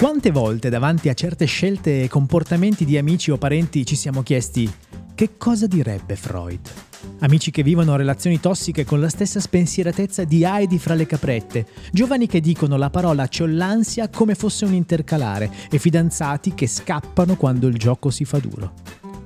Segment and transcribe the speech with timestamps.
[0.00, 4.66] Quante volte davanti a certe scelte e comportamenti di amici o parenti ci siamo chiesti
[5.14, 6.70] che cosa direbbe Freud?
[7.18, 12.26] Amici che vivono relazioni tossiche con la stessa spensieratezza di Heidi fra le caprette, giovani
[12.26, 17.66] che dicono la parola c'ho l'ansia come fosse un intercalare e fidanzati che scappano quando
[17.66, 18.72] il gioco si fa duro.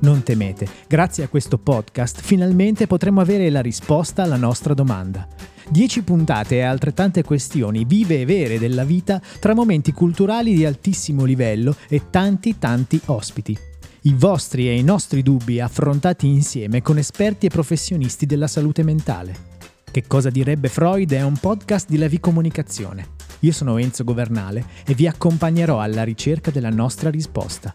[0.01, 5.54] Non temete, grazie a questo podcast finalmente potremo avere la risposta alla nostra domanda.
[5.69, 11.25] 10 puntate e altrettante questioni vive e vere della vita tra momenti culturali di altissimo
[11.25, 13.57] livello e tanti tanti ospiti.
[14.03, 19.53] I vostri e i nostri dubbi affrontati insieme con esperti e professionisti della salute mentale.
[19.91, 23.13] Che cosa direbbe Freud è un podcast di Levi Comunicazione.
[23.41, 27.73] Io sono Enzo Governale e vi accompagnerò alla ricerca della nostra risposta.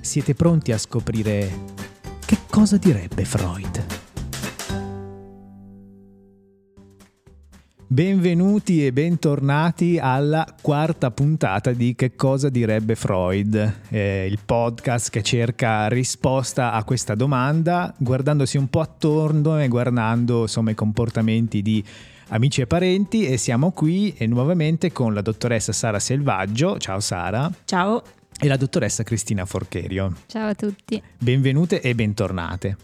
[0.00, 1.76] Siete pronti a scoprire
[2.24, 3.97] che cosa direbbe Freud?
[7.90, 15.22] Benvenuti e bentornati alla quarta puntata di Che cosa direbbe Freud, eh, il podcast che
[15.22, 21.82] cerca risposta a questa domanda guardandosi un po' attorno e guardando insomma i comportamenti di
[22.28, 26.76] amici e parenti e siamo qui e nuovamente con la dottoressa Sara Selvaggio.
[26.76, 27.50] Ciao Sara.
[27.64, 28.02] Ciao.
[28.38, 30.12] E la dottoressa Cristina Forcherio.
[30.26, 31.02] Ciao a tutti.
[31.16, 32.76] Benvenute e bentornate.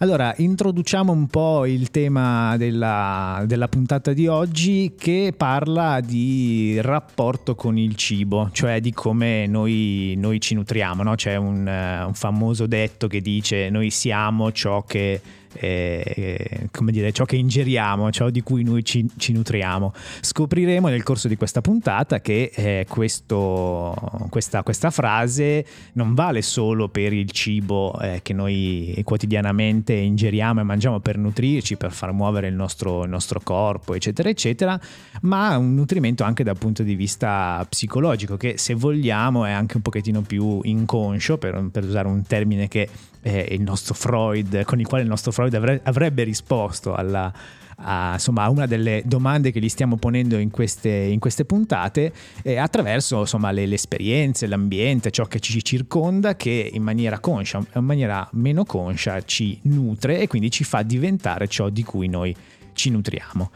[0.00, 7.56] Allora, introduciamo un po' il tema della, della, puntata di oggi che parla di rapporto
[7.56, 11.02] con il cibo, cioè di come noi, noi ci nutriamo.
[11.02, 11.16] No?
[11.16, 15.20] C'è un, un famoso detto che dice noi siamo ciò che
[15.54, 19.92] eh, come dire, ciò che ingeriamo, ciò di cui noi ci, ci nutriamo.
[20.20, 23.94] Scopriremo nel corso di questa puntata che eh, questo,
[24.30, 30.62] questa, questa, frase non vale solo per il cibo eh, che noi quotidianamente ingeriamo e
[30.62, 34.80] mangiamo per nutrirci, per far muovere il nostro, il nostro corpo, eccetera, eccetera,
[35.22, 39.82] ma un nutrimento anche dal punto di vista psicologico, che se vogliamo è anche un
[39.82, 42.88] pochettino più inconscio, per, per usare un termine che
[43.22, 47.32] eh, il nostro Freud, con il quale il nostro Freud avre- avrebbe risposto alla,
[47.76, 52.12] a, insomma, a una delle domande che gli stiamo ponendo in queste, in queste puntate
[52.42, 57.64] eh, attraverso insomma, le, le, esperienze, l'ambiente, ciò che ci circonda che in maniera conscia,
[57.76, 62.34] in maniera meno conscia ci nutre e quindi ci fa diventare ciò di cui noi
[62.72, 63.50] ci nutriamo.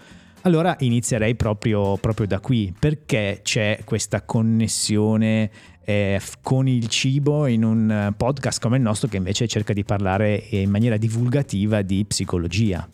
[0.45, 5.51] Allora inizierei proprio, proprio da qui, perché c'è questa connessione
[5.85, 10.35] eh, con il cibo in un podcast come il nostro che invece cerca di parlare
[10.51, 12.89] in maniera divulgativa di psicologia.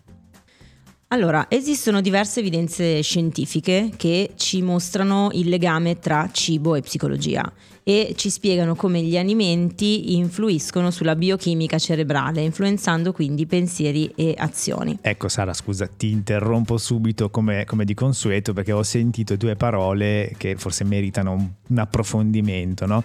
[1.10, 7.50] Allora, esistono diverse evidenze scientifiche che ci mostrano il legame tra cibo e psicologia
[7.82, 14.98] e ci spiegano come gli alimenti influiscono sulla biochimica cerebrale, influenzando quindi pensieri e azioni.
[15.00, 20.34] Ecco Sara, scusa, ti interrompo subito come, come di consueto perché ho sentito due parole
[20.36, 22.84] che forse meritano un, un approfondimento.
[22.84, 23.02] No?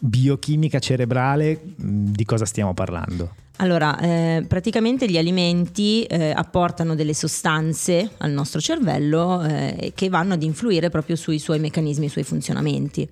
[0.00, 3.43] Biochimica cerebrale, di cosa stiamo parlando?
[3.58, 10.34] Allora, eh, praticamente gli alimenti eh, apportano delle sostanze al nostro cervello eh, che vanno
[10.34, 13.08] ad influire proprio sui suoi meccanismi, i suoi funzionamenti.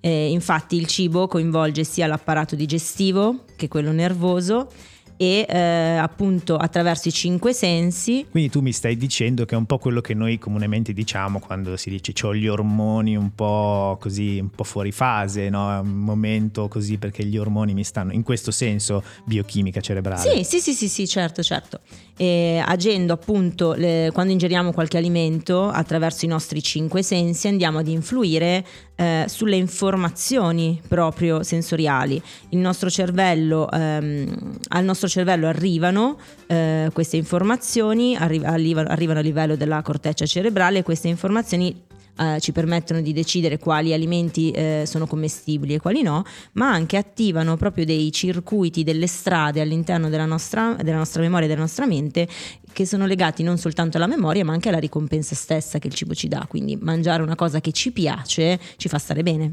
[0.00, 4.68] Eh, infatti il cibo coinvolge sia l'apparato digestivo che quello nervoso
[5.16, 8.26] e eh, appunto attraverso i cinque sensi.
[8.30, 11.76] Quindi tu mi stai dicendo che è un po' quello che noi comunemente diciamo quando
[11.76, 15.80] si dice ho gli ormoni un po' così, un po' fuori fase, no?
[15.80, 20.20] Un momento così perché gli ormoni mi stanno, in questo senso biochimica cerebrale.
[20.20, 21.80] Sì, sì, sì, sì, sì certo, certo.
[22.16, 27.88] E agendo appunto le, quando ingeriamo qualche alimento attraverso i nostri cinque sensi andiamo ad
[27.88, 28.64] influire
[28.96, 32.20] eh, sulle informazioni proprio sensoriali.
[32.50, 39.56] Il nostro cervello, ehm, al nostro cervello arrivano eh, queste informazioni, arri- arrivano a livello
[39.56, 41.84] della corteccia cerebrale e queste informazioni
[42.18, 46.96] eh, ci permettono di decidere quali alimenti eh, sono commestibili e quali no, ma anche
[46.96, 51.86] attivano proprio dei circuiti, delle strade all'interno della nostra, della nostra memoria e della nostra
[51.86, 52.28] mente
[52.72, 56.14] che sono legati non soltanto alla memoria ma anche alla ricompensa stessa che il cibo
[56.14, 56.44] ci dà.
[56.48, 59.52] Quindi mangiare una cosa che ci piace ci fa stare bene.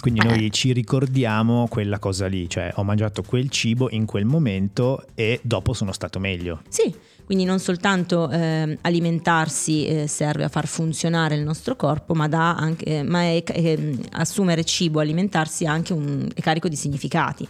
[0.00, 5.06] Quindi noi ci ricordiamo quella cosa lì, cioè ho mangiato quel cibo in quel momento
[5.14, 6.60] e dopo sono stato meglio.
[6.68, 6.94] Sì,
[7.24, 12.84] quindi non soltanto eh, alimentarsi eh, serve a far funzionare il nostro corpo, ma, anche,
[12.84, 13.78] eh, ma è, è,
[14.12, 17.48] assumere cibo, alimentarsi un carico di significati.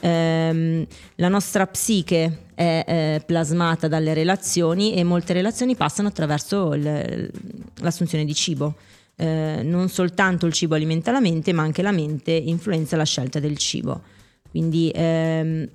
[0.00, 0.86] Ehm,
[1.16, 7.30] la nostra psiche è eh, plasmata dalle relazioni e molte relazioni passano attraverso il,
[7.76, 8.74] l'assunzione di cibo.
[9.16, 13.40] Eh, non soltanto il cibo alimenta la mente, ma anche la mente influenza la scelta
[13.40, 14.02] del cibo.
[14.50, 15.68] Quindi ehm,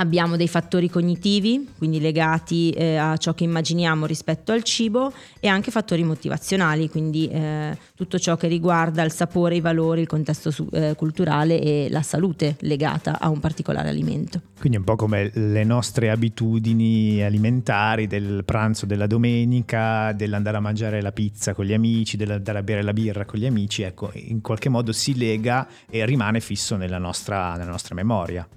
[0.00, 5.48] Abbiamo dei fattori cognitivi, quindi legati eh, a ciò che immaginiamo rispetto al cibo, e
[5.48, 10.52] anche fattori motivazionali, quindi eh, tutto ciò che riguarda il sapore, i valori, il contesto
[10.52, 14.40] su- eh, culturale e la salute legata a un particolare alimento.
[14.60, 21.02] Quindi un po' come le nostre abitudini alimentari del pranzo della domenica, dell'andare a mangiare
[21.02, 24.42] la pizza con gli amici, dell'andare a bere la birra con gli amici, ecco, in
[24.42, 28.48] qualche modo si lega e rimane fisso nella nostra, nella nostra memoria.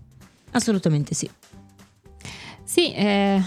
[0.52, 1.30] Assolutamente sì.
[2.64, 3.42] Sì, eh,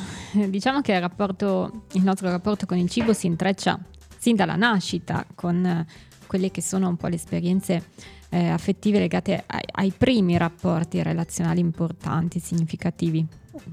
[0.49, 3.79] diciamo che il, rapporto, il, nostro rapporto con il cibo si intreccia
[4.19, 5.87] sin dalla nascita con eh,
[6.27, 7.91] quelle che sono un po' le esperienze
[8.29, 13.27] eh, affettive legate ai, ai, primi rapporti relazionali importanti, significativi.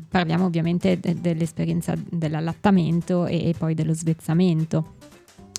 [0.07, 4.95] Parliamo ovviamente de, dell'esperienza dell'allattamento e, e poi dello svezzamento.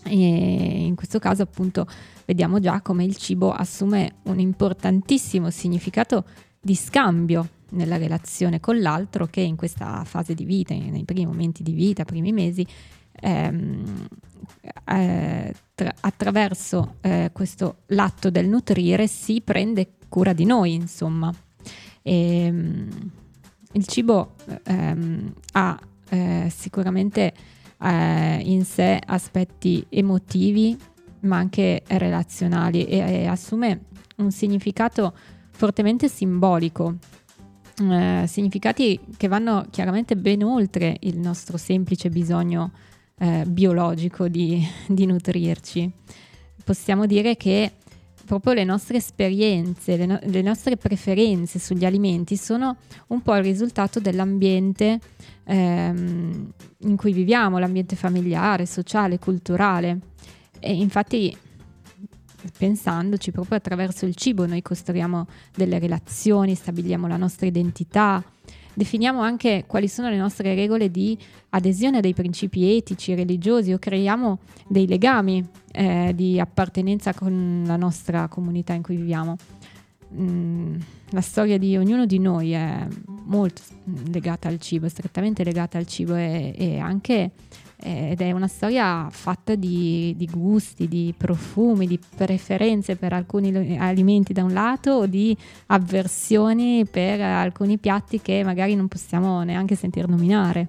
[0.04, 1.86] E in questo caso appunto
[2.24, 6.24] vediamo già come il cibo assume un importantissimo significato
[6.60, 11.62] di scambio nella relazione con l'altro che in questa fase di vita, nei primi momenti
[11.62, 12.66] di vita, primi mesi,
[13.20, 14.06] ehm,
[14.86, 21.32] eh, tra- attraverso eh, questo l'atto del nutrire si prende cura di noi, insomma.
[22.02, 23.10] E, ehm,
[23.74, 24.34] il cibo
[24.64, 25.78] ehm, ha
[26.10, 27.32] eh, sicuramente
[27.80, 30.76] eh, in sé aspetti emotivi,
[31.20, 33.84] ma anche relazionali e, e assume
[34.16, 35.14] un significato
[35.50, 36.96] fortemente simbolico
[37.80, 42.72] eh, significati che vanno chiaramente ben oltre il nostro semplice bisogno
[43.18, 45.90] eh, biologico di, di, nutrirci.
[46.64, 47.72] Possiamo dire che
[48.24, 52.76] proprio le nostre esperienze, le, no- le, nostre preferenze sugli alimenti sono
[53.08, 55.00] un po' il risultato dell'ambiente
[55.44, 59.98] ehm, in cui viviamo, l'ambiente familiare, sociale, culturale.
[60.60, 61.36] E infatti
[62.56, 68.22] pensandoci proprio attraverso il cibo noi costruiamo delle relazioni, stabiliamo la nostra identità,
[68.74, 71.16] definiamo anche quali sono le nostre regole di
[71.50, 77.76] adesione a dei principi etici, religiosi o creiamo dei legami eh, di appartenenza con la
[77.76, 79.36] nostra comunità in cui viviamo.
[80.14, 80.76] Mm,
[81.10, 82.86] la storia di ognuno di noi è
[83.24, 83.62] molto
[84.10, 87.32] legata al cibo, strettamente legata al cibo e, e anche
[87.82, 94.32] ed è una storia fatta di, di, gusti, di profumi, di preferenze per alcuni alimenti
[94.32, 95.36] da un lato o di
[95.66, 100.68] avversioni per alcuni piatti che magari non possiamo neanche sentir nominare.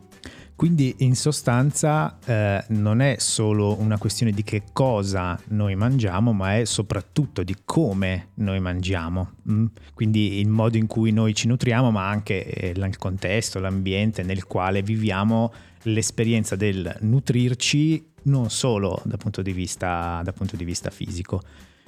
[0.55, 6.57] Quindi in sostanza eh, non è solo una questione di che cosa noi mangiamo, ma
[6.57, 9.31] è soprattutto di come noi mangiamo.
[9.51, 9.65] Mm?
[9.93, 14.45] Quindi il modo in cui noi ci nutriamo, ma anche eh, il contesto, l'ambiente nel
[14.45, 15.51] quale viviamo
[15.83, 21.41] l'esperienza del nutrirci non solo dal punto di vista, punto di vista fisico.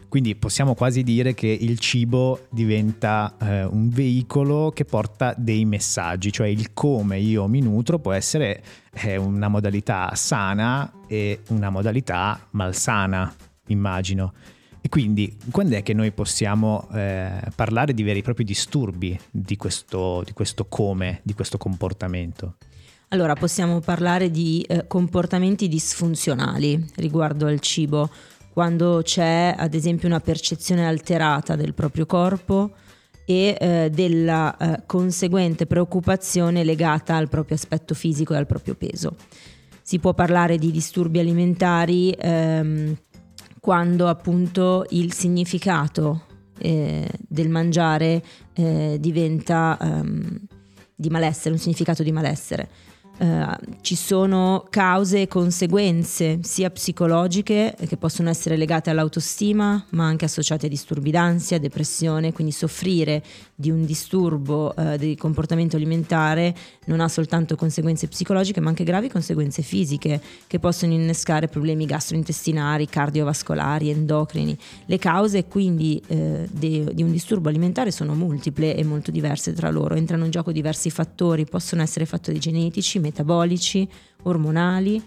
[0.08, 6.32] Quindi possiamo quasi dire che il cibo diventa eh, un veicolo che porta dei messaggi,
[6.32, 8.64] cioè il come io mi nutro può essere
[8.94, 13.34] eh, una modalità sana e una modalità malsana,
[13.68, 14.34] immagino.
[14.80, 19.58] E quindi quando è che noi possiamo eh, parlare di veri e propri disturbi di
[19.58, 22.58] questo, di questo come, di questo comportamento?
[23.10, 28.10] Allora possiamo parlare di eh, comportamenti disfunzionali riguardo al cibo,
[28.52, 32.72] quando c'è ad esempio una percezione alterata del proprio corpo
[33.26, 39.16] e eh, della eh, conseguente preoccupazione legata al proprio aspetto fisico e al proprio peso.
[39.82, 42.96] Si può parlare di disturbi alimentari ehm,
[43.60, 46.26] quando appunto il significato
[46.58, 50.40] eh, del mangiare eh, diventa ehm,
[50.96, 52.70] di malessere, un significato di malessere.
[53.18, 53.46] Uh,
[53.80, 60.66] ci sono cause e conseguenze sia psicologiche che possono essere legate all'autostima ma anche associate
[60.66, 63.24] a disturbi d'ansia, depressione, quindi soffrire
[63.56, 66.54] di un disturbo uh, di comportamento alimentare
[66.88, 72.86] non ha soltanto conseguenze psicologiche ma anche gravi conseguenze fisiche che possono innescare problemi gastrointestinali,
[72.86, 74.58] cardiovascolari, endocrini.
[74.88, 79.70] Le cause quindi uh, di, di un disturbo alimentare sono multiple e molto diverse tra
[79.70, 83.88] loro, entrano in gioco diversi fattori, possono essere fattori genetici, metabolici,
[84.24, 85.02] ormonali,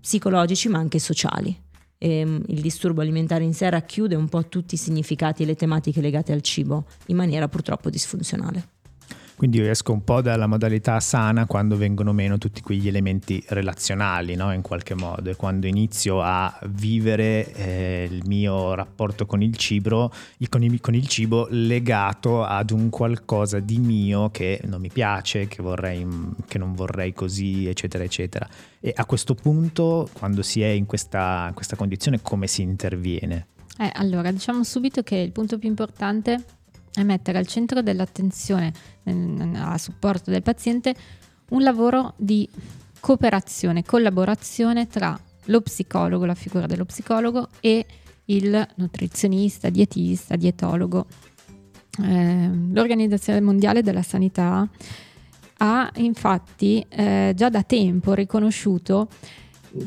[0.00, 1.56] psicologici ma anche sociali.
[1.96, 5.54] E, ehm, il disturbo alimentare in sé racchiude un po' tutti i significati e le
[5.54, 8.73] tematiche legate al cibo in maniera purtroppo disfunzionale.
[9.36, 14.36] Quindi io esco un po' dalla modalità sana quando vengono meno tutti quegli elementi relazionali,
[14.36, 14.52] no?
[14.52, 20.12] in qualche modo, e quando inizio a vivere eh, il mio rapporto con il cibo,
[20.48, 25.48] con il, con il cibo legato ad un qualcosa di mio che non mi piace,
[25.48, 26.06] che, vorrei,
[26.46, 28.48] che non vorrei così, eccetera, eccetera.
[28.78, 33.48] E a questo punto, quando si è in questa, in questa condizione, come si interviene?
[33.78, 36.62] Eh, allora, diciamo subito che il punto più importante
[36.94, 38.72] è mettere al centro dell'attenzione
[39.54, 40.94] a supporto del paziente
[41.50, 42.48] un lavoro di
[43.00, 47.84] cooperazione, collaborazione tra lo psicologo, la figura dello psicologo e
[48.26, 51.06] il nutrizionista, dietista, dietologo.
[52.02, 54.66] Eh, L'Organizzazione Mondiale della Sanità
[55.58, 59.08] ha infatti eh, già da tempo riconosciuto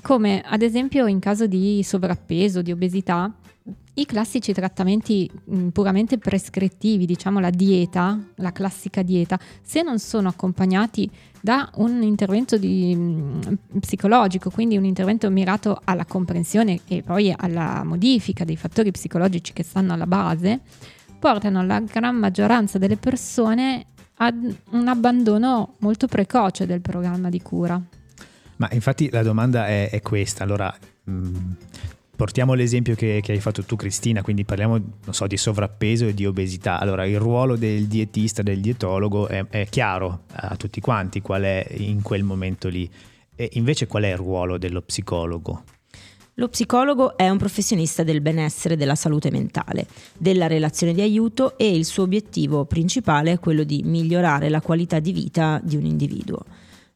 [0.02, 3.34] come ad esempio in caso di sovrappeso, di obesità,
[3.96, 10.30] i classici trattamenti mh, puramente prescrittivi, diciamo la dieta, la classica dieta, se non sono
[10.30, 11.10] accompagnati
[11.42, 17.84] da un intervento di, mh, psicologico, quindi un intervento mirato alla comprensione e poi alla
[17.84, 20.62] modifica dei fattori psicologici che stanno alla base,
[21.18, 23.86] portano la gran maggioranza delle persone
[24.18, 27.82] ad un abbandono molto precoce del programma di cura.
[28.58, 31.38] Ma infatti la domanda è, è questa, allora mh,
[32.18, 34.82] portiamo l'esempio che, che, hai fatto tu Cristina, quindi parliamo
[35.12, 39.68] so, di sovrappeso e di obesità, allora il ruolo del dietista, del dietologo è, è
[39.70, 42.90] chiaro a tutti quanti qual è in quel momento lì,
[43.36, 45.64] e invece qual è il ruolo dello psicologo?
[46.40, 51.56] Lo psicologo è un professionista del benessere e della salute mentale, della relazione di aiuto
[51.58, 55.86] e il suo obiettivo principale è quello di migliorare la qualità di vita di un
[55.86, 56.44] individuo.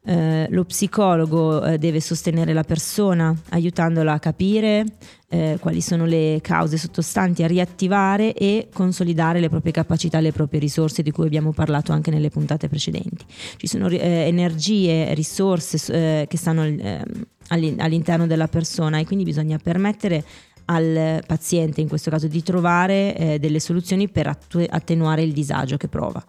[0.04, 4.84] Eh, lo psicologo eh, deve sostenere la persona aiutandola a capire
[5.28, 10.58] eh, quali sono le cause sottostanti, a riattivare e consolidare le proprie capacità, le proprie
[10.58, 13.24] risorse di cui abbiamo parlato anche nelle puntate precedenti.
[13.56, 17.04] Ci sono eh, energie, risorse eh, che stanno ehm,
[17.48, 20.24] all'interno della persona e quindi bisogna permettere
[20.64, 25.88] al paziente in questo caso di trovare delle soluzioni per attu- attenuare il disagio che
[25.88, 26.24] prova.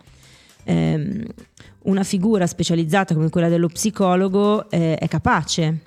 [1.84, 5.82] Una figura specializzata come quella dello psicologo eh, è capace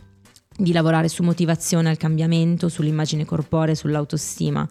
[0.55, 4.69] di lavorare su motivazione al cambiamento, sull'immagine corporea, sull'autostima,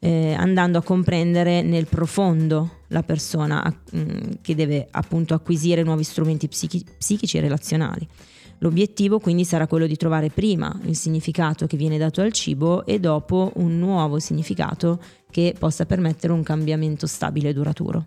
[0.00, 5.84] eh, andando a comprendere nel profondo la persona a, mh, mm, che deve appunto acquisire
[5.84, 8.08] nuovi strumenti psichi- psichici e relazionali.
[8.58, 12.98] L'obiettivo quindi sarà quello di trovare prima il significato che viene dato al cibo e
[12.98, 15.00] dopo un nuovo significato
[15.30, 18.06] che possa permettere un cambiamento stabile e duraturo.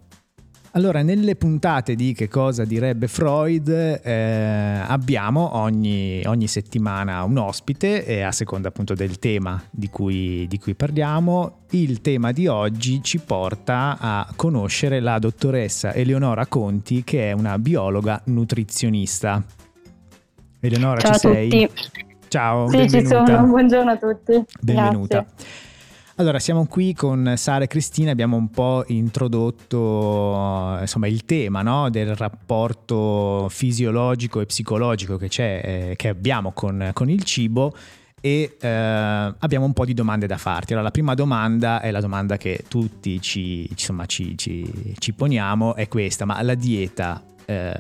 [0.72, 8.06] Allora, nelle puntate di Che cosa direbbe Freud eh, abbiamo ogni, ogni, settimana un ospite
[8.06, 11.60] e a seconda appunto del tema di cui, di cui parliamo.
[11.72, 17.58] Il tema di oggi ci porta a conoscere la dottoressa Eleonora Conti che è una
[17.58, 19.44] biologa nutrizionista.
[20.60, 21.70] Eleonora, Ciao ci sei?
[22.28, 23.00] Ciao, sì, benvenuta.
[23.00, 23.48] ci sono.
[23.48, 24.44] Buongiorno a tutti.
[24.62, 25.22] Benvenuta.
[25.22, 25.67] Grazie.
[26.20, 31.92] Allora, siamo qui con Sara e Cristina, abbiamo un po' introdotto insomma, il tema no?
[31.92, 37.72] del rapporto fisiologico e psicologico che, eh, che abbiamo con, con, il cibo
[38.20, 40.72] e eh, abbiamo un po' di domande da farti.
[40.72, 45.76] Allora, la prima domanda è la domanda che tutti ci, insomma, ci, ci, ci poniamo,
[45.76, 47.76] è questa, ma la dieta eh,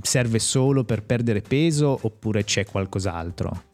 [0.00, 3.68] serve solo per perdere peso oppure c'è qualcos'altro?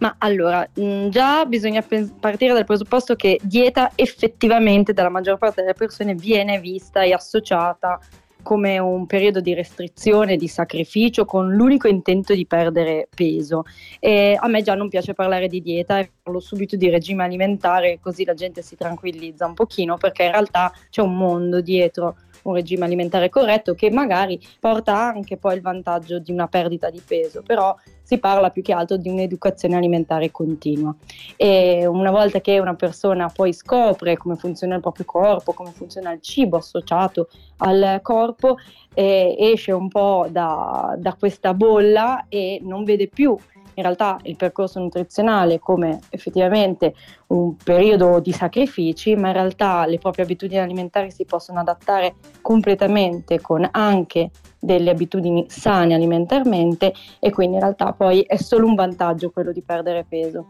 [0.00, 1.84] Ma allora, mm, già bisogna
[2.18, 8.00] partire dal presupposto che dieta effettivamente dalla maggior parte delle persone viene vista e associata
[8.42, 13.64] come un periodo di restrizione, di sacrificio, con l'unico intento di perdere peso.
[13.98, 18.24] E a me già non piace parlare di dieta parlo subito di regime alimentare, così
[18.24, 22.84] la gente si tranquillizza un pochino, perché in realtà c'è un mondo dietro un regime
[22.84, 27.74] alimentare corretto che magari porta anche poi il vantaggio di una perdita di peso, però
[28.02, 30.92] si parla più che altro di un'educazione alimentare continua.
[31.36, 36.10] E una volta che una persona poi scopre come funziona il proprio corpo, come funziona
[36.12, 37.28] il cibo associato
[37.58, 38.56] al corpo,
[38.94, 43.36] eh, esce un po' da, da questa bolla e non vede più
[43.80, 46.94] in realtà il percorso nutrizionale come effettivamente
[47.28, 53.40] un periodo di sacrifici, ma in realtà le proprie abitudini alimentari si possono adattare completamente
[53.40, 59.30] con anche delle abitudini sane alimentarmente e quindi in realtà poi è solo un vantaggio
[59.30, 60.46] quello di perdere peso.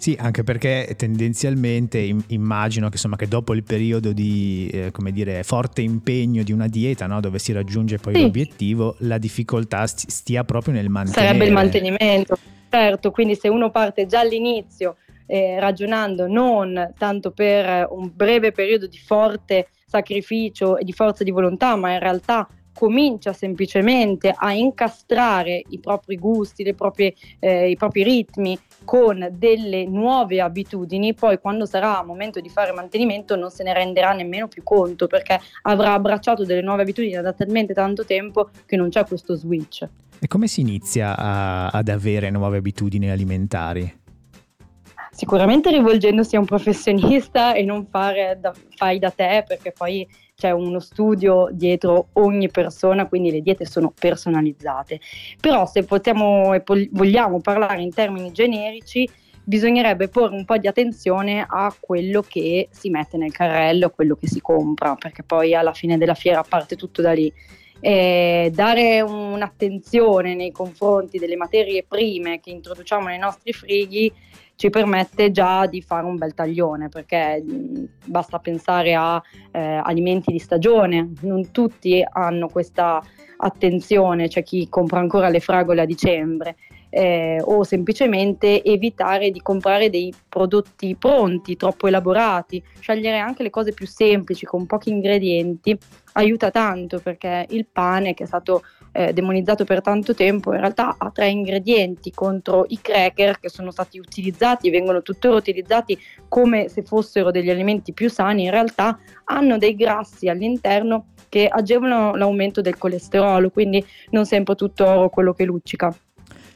[0.00, 5.82] Sì, anche perché tendenzialmente immagino che, insomma, che dopo il periodo di eh, dire, forte
[5.82, 8.22] impegno di una dieta, no, dove si raggiunge poi sì.
[8.22, 11.26] l'obiettivo, la difficoltà stia proprio nel mantenere.
[11.26, 12.38] Sarebbe il mantenimento,
[12.70, 18.86] certo, quindi se uno parte già all'inizio eh, ragionando non tanto per un breve periodo
[18.86, 22.48] di forte sacrificio e di forza di volontà, ma in realtà
[22.80, 30.40] comincia semplicemente a incastrare i propri gusti, proprie, eh, i propri ritmi con delle nuove
[30.40, 35.08] abitudini, poi quando sarà momento di fare mantenimento non se ne renderà nemmeno più conto
[35.08, 39.86] perché avrà abbracciato delle nuove abitudini da talmente tanto tempo che non c'è questo switch.
[40.18, 43.98] E come si inizia a, ad avere nuove abitudini alimentari?
[45.12, 50.08] sicuramente rivolgendosi a un professionista e non fare da, fai da te perché poi
[50.40, 54.98] c'è uno studio dietro ogni persona, quindi le diete sono personalizzate.
[55.38, 59.06] Però se possiamo e vogliamo parlare in termini generici,
[59.44, 64.28] bisognerebbe porre un po' di attenzione a quello che si mette nel carrello, quello che
[64.28, 67.30] si compra, perché poi alla fine della fiera parte tutto da lì.
[67.82, 74.10] E dare un'attenzione nei confronti delle materie prime che introduciamo nei nostri frighi
[74.60, 77.42] ci permette già di fare un bel taglione perché
[78.04, 79.18] basta pensare a
[79.52, 83.02] eh, alimenti di stagione, non tutti hanno questa
[83.38, 86.56] attenzione, c'è chi compra ancora le fragole a dicembre
[86.90, 93.72] eh, o semplicemente evitare di comprare dei prodotti pronti, troppo elaborati, scegliere anche le cose
[93.72, 95.74] più semplici con pochi ingredienti
[96.12, 98.62] aiuta tanto perché il pane che è stato
[98.92, 103.70] eh, demonizzato per tanto tempo in realtà ha tre ingredienti contro i cracker che sono
[103.70, 108.98] stati utilizzati e vengono tuttora utilizzati come se fossero degli alimenti più sani, in realtà
[109.24, 115.32] hanno dei grassi all'interno che agevolano l'aumento del colesterolo, quindi non sempre tutto oro quello
[115.32, 115.94] che luccica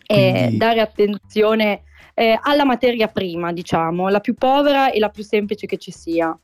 [0.06, 1.82] e dare attenzione
[2.14, 6.36] eh, alla materia prima, diciamo, la più povera e la più semplice che ci sia.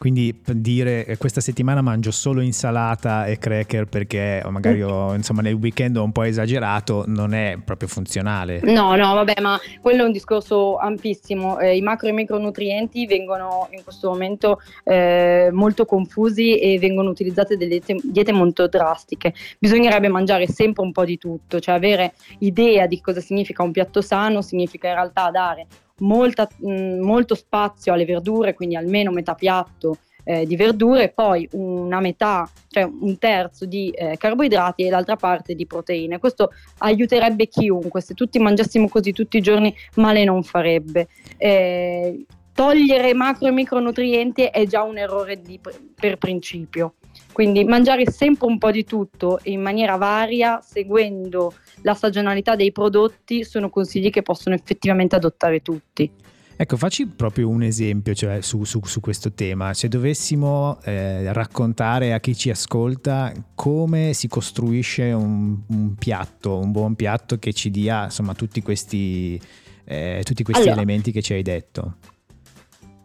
[0.00, 5.52] Quindi dire eh, questa settimana mangio solo insalata e cracker perché magari ho, insomma, nel
[5.52, 8.60] weekend ho un po' esagerato, non è proprio funzionale.
[8.62, 11.58] No, no, vabbè, ma quello è un discorso ampissimo.
[11.58, 17.58] Eh, I macro e micronutrienti vengono in questo momento eh, molto confusi e vengono utilizzate
[17.58, 19.34] delle diete, diete molto drastiche.
[19.58, 24.00] Bisognerebbe mangiare sempre un po' di tutto, cioè avere idea di cosa significa un piatto
[24.00, 25.66] sano, significa in realtà dare
[26.00, 32.00] molta, mh, molto spazio alle verdure, quindi almeno metà piatto eh, di verdure, poi una
[32.00, 36.18] metà, cioè un terzo di eh, carboidrati e l'altra parte di proteine.
[36.18, 41.08] Questo aiuterebbe chiunque, se tutti mangiassimo così tutti i giorni male non farebbe.
[41.36, 45.58] Eh, togliere macro e micronutrienti è già un errore di,
[45.94, 46.94] per principio.
[47.40, 53.44] Quindi mangiare sempre un po' di tutto in maniera varia, seguendo la stagionalità dei prodotti,
[53.44, 56.12] sono consigli che possono effettivamente adottare tutti.
[56.54, 59.72] Ecco, facci proprio un esempio cioè, su, su, su, questo tema.
[59.72, 66.70] Se dovessimo eh, raccontare a chi ci ascolta come si costruisce un, un, piatto, un
[66.72, 69.40] buon piatto che ci dia insomma tutti questi,
[69.84, 71.94] eh, tutti questi allora, elementi che ci hai detto.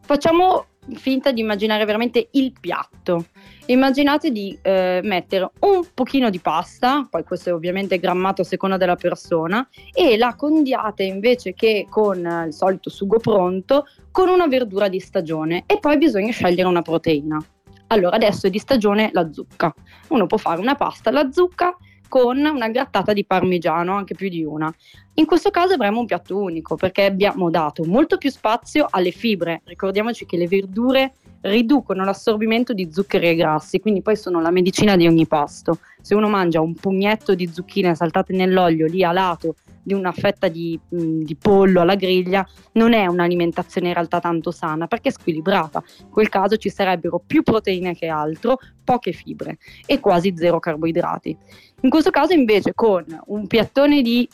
[0.02, 3.28] Facciamo finta di immaginare veramente il piatto.
[3.68, 8.78] Immaginate di eh, mettere un pochino di pasta, poi questo è ovviamente grammato a seconda
[8.78, 14.88] della persona, e la condiate invece che con il solito sugo pronto con una verdura
[14.88, 17.44] di stagione e poi bisogna scegliere una proteina.
[17.88, 19.74] Allora adesso è di stagione la zucca.
[20.10, 21.76] Uno può fare una pasta alla zucca
[22.08, 24.72] con una grattata di parmigiano, anche più di una.
[25.16, 29.62] In questo caso avremo un piatto unico perché abbiamo dato molto più spazio alle fibre.
[29.66, 34.96] Ricordiamoci che le verdure riducono l'assorbimento di zuccheri e grassi, quindi poi sono la medicina
[34.96, 35.80] di ogni pasto.
[36.02, 40.48] Se uno mangia un pugnetto di zucchine saltate nell'olio lì a lato di una fetta
[40.48, 45.84] di, di, pollo alla griglia, non è un'alimentazione in realtà tanto sana perché è squilibrata.
[46.02, 51.38] In quel caso ci sarebbero più proteine che altro, poche fibre e quasi zero carboidrati.
[51.82, 54.28] In questo caso invece con un piattone di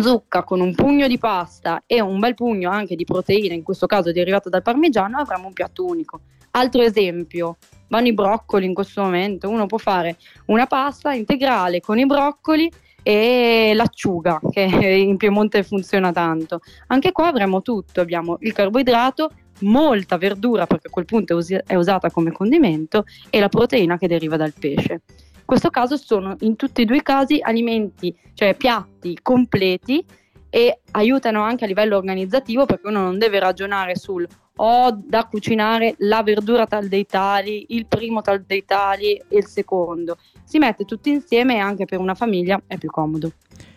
[0.00, 3.86] zucca con un pugno di pasta e un bel pugno anche di proteine, in questo
[3.86, 6.20] caso derivato dal parmigiano, avremo un piatto unico.
[6.52, 7.56] Altro esempio,
[7.88, 12.70] vanno i broccoli in questo momento, uno può fare una pasta integrale con i broccoli
[13.02, 14.62] e l'acciuga che
[15.06, 16.60] in Piemonte funziona tanto.
[16.88, 19.30] Anche qua avremo tutto, abbiamo il carboidrato,
[19.60, 24.36] molta verdura perché a quel punto è usata come condimento e la proteina che deriva
[24.36, 25.02] dal pesce.
[25.44, 30.02] In questo caso sono in tutti e due i casi alimenti, cioè piatti completi
[30.48, 34.26] e aiutano anche a livello organizzativo perché uno non deve ragionare sul
[34.56, 39.46] ho da cucinare la verdura tal dei tali, il primo tal dei tali e il
[39.46, 40.16] secondo.
[40.44, 43.32] Si mette tutti insieme e anche per una famiglia è più comodo.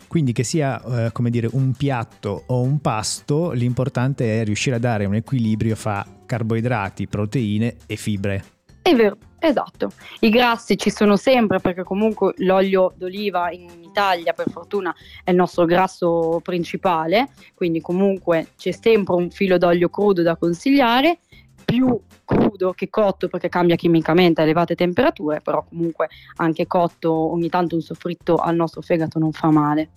[0.07, 4.79] Quindi che sia eh, come dire un piatto o un pasto, l'importante è riuscire a
[4.79, 8.43] dare un equilibrio fra carboidrati, proteine e fibre.
[8.81, 9.91] È vero, esatto.
[10.21, 15.35] I grassi ci sono sempre perché comunque l'olio d'oliva in Italia per fortuna è il
[15.35, 21.19] nostro grasso principale, quindi comunque c'è sempre un filo d'olio crudo da consigliare,
[21.65, 27.49] più crudo che cotto perché cambia chimicamente a elevate temperature, però comunque anche cotto ogni
[27.49, 29.89] tanto un soffritto al nostro fegato non fa male.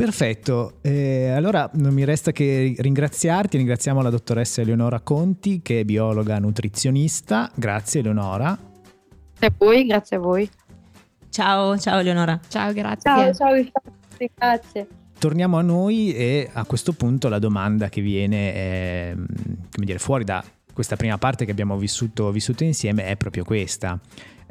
[0.00, 5.84] Perfetto, eh, allora non mi resta che ringraziarti, ringraziamo la dottoressa Eleonora Conti che è
[5.84, 8.58] biologa nutrizionista, grazie Eleonora.
[9.38, 10.48] Grazie a voi, grazie a voi.
[11.28, 12.40] Ciao, ciao Eleonora.
[12.48, 13.02] Ciao, grazie.
[13.02, 14.86] Ciao, ciao, grazie.
[15.18, 20.24] torniamo a noi e a questo punto la domanda che viene eh, come dire, fuori
[20.24, 24.00] da questa prima parte che abbiamo vissuto, vissuto insieme è proprio questa.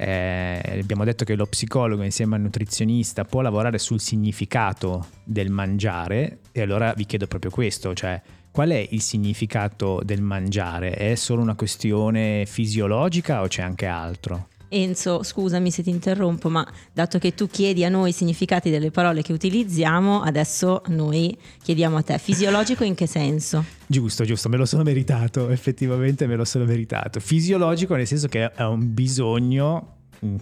[0.01, 6.39] Eh, abbiamo detto che lo psicologo insieme al nutrizionista può lavorare sul significato del mangiare
[6.53, 10.91] e allora vi chiedo proprio questo, cioè qual è il significato del mangiare?
[10.91, 14.47] È solo una questione fisiologica o c'è anche altro?
[14.69, 18.91] Enzo, scusami se ti interrompo, ma dato che tu chiedi a noi i significati delle
[18.91, 23.65] parole che utilizziamo, adesso noi chiediamo a te, fisiologico in che senso?
[23.87, 27.19] Giusto, giusto, me lo sono meritato, effettivamente me lo sono meritato.
[27.19, 29.95] Fisiologico nel senso che è un bisogno,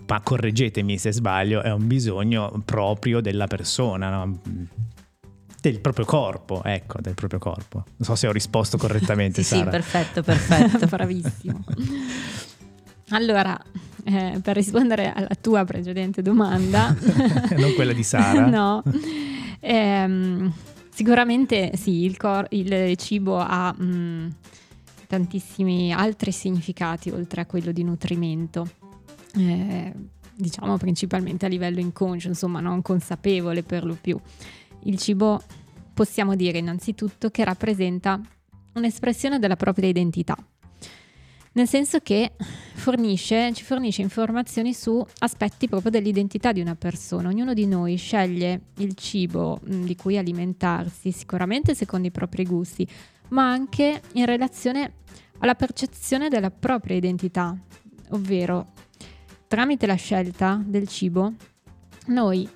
[0.07, 4.41] ma correggetemi se sbaglio, è un bisogno proprio della persona, no?
[5.61, 7.83] del proprio corpo, ecco, del proprio corpo.
[7.85, 9.41] Non so se ho risposto correttamente.
[9.43, 9.63] sì, Sara.
[9.63, 10.85] sì, perfetto, perfetto.
[10.87, 11.63] Bravissimo.
[13.09, 13.57] Allora,
[14.03, 16.95] eh, per rispondere alla tua precedente domanda,
[17.57, 18.45] non quella di Sara.
[18.47, 18.83] no,
[19.59, 20.51] ehm,
[20.89, 24.35] sicuramente sì, il, cor- il cibo ha mh,
[25.07, 28.67] tantissimi altri significati oltre a quello di nutrimento.
[29.35, 29.93] Eh,
[30.33, 34.19] diciamo principalmente a livello inconscio, insomma non consapevole per lo più.
[34.83, 35.41] Il cibo
[35.93, 38.19] possiamo dire innanzitutto che rappresenta
[38.73, 40.37] un'espressione della propria identità
[41.57, 42.33] nel senso che
[42.75, 47.29] fornisce, ci fornisce informazioni su aspetti proprio dell'identità di una persona.
[47.29, 52.87] Ognuno di noi sceglie il cibo mh, di cui alimentarsi, sicuramente secondo i propri gusti,
[53.29, 54.93] ma anche in relazione
[55.39, 57.57] alla percezione della propria identità,
[58.11, 58.73] ovvero
[59.47, 61.33] tramite la scelta del cibo
[62.07, 62.47] noi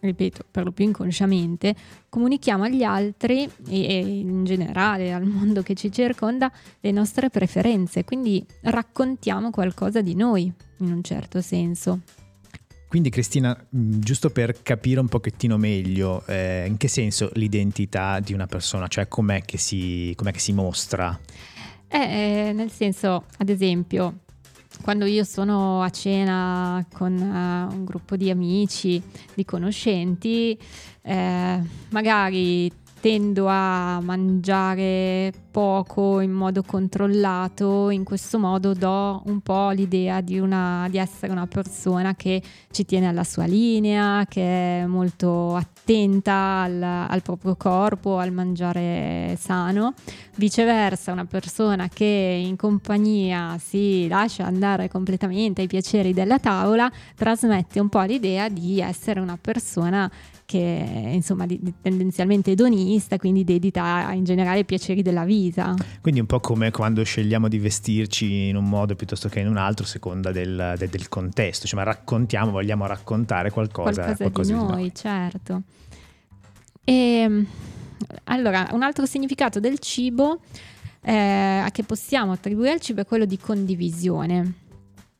[0.00, 1.74] ripeto, per lo più inconsciamente,
[2.08, 8.44] comunichiamo agli altri e, in generale al mondo che ci circonda le nostre preferenze, quindi
[8.62, 12.00] raccontiamo qualcosa di noi in un certo senso.
[12.88, 18.46] Quindi Cristina, giusto per capire un pochettino meglio, eh, in che senso l'identità di una
[18.46, 21.16] persona, cioè com'è che si, com'è che si mostra?
[21.86, 24.22] Eh, nel senso, ad esempio,
[24.82, 29.02] quando io sono a cena con uh, un gruppo di amici,
[29.34, 30.58] di conoscenti,
[31.02, 39.70] eh, magari tendo a mangiare poco in modo controllato, in questo modo do un po'
[39.70, 44.86] l'idea di, una, di, essere una persona che ci tiene alla sua linea, che è
[44.86, 49.94] molto attenta al, al proprio corpo, al mangiare sano.
[50.36, 52.04] Viceversa, una persona che
[52.44, 58.80] in compagnia si lascia andare completamente ai piaceri della tavola trasmette un po' l'idea di
[58.80, 60.10] essere una persona
[60.50, 65.76] che è insomma di, di tendenzialmente edonista, quindi dedita in generale ai piaceri della vita.
[66.00, 69.56] Quindi un po' come quando scegliamo di vestirci in un modo piuttosto che in un
[69.56, 74.52] altro, a seconda del, del, del, contesto, cioè ma raccontiamo, vogliamo raccontare qualcosa, qualcosa, qualcosa
[74.52, 75.62] di, noi, di noi, certo.
[76.82, 77.46] E, ehm,
[78.24, 80.40] allora, un altro significato del cibo
[81.02, 84.54] eh, che possiamo attribuire al cibo è quello di condivisione.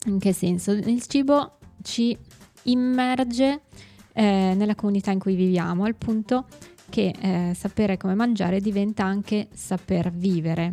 [0.06, 0.72] In che senso?
[0.72, 2.18] Il cibo ci
[2.64, 3.60] immerge
[4.20, 6.44] eh, nella comunità in cui viviamo, al punto
[6.90, 10.70] che eh, sapere come mangiare diventa anche saper vivere.